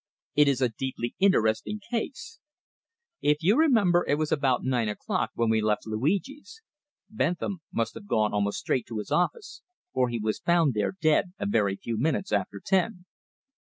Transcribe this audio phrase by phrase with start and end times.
[0.33, 2.39] It is a deeply interesting case.
[3.21, 6.63] If you remember, it was about nine o'clock when we left Luigi's;
[7.11, 9.61] Bentham must have gone almost straight to his office,
[9.93, 13.05] for he was found there dead a very few minutes after ten."